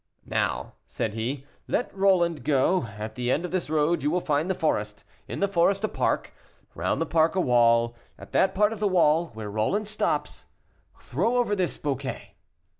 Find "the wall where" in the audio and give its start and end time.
8.79-9.51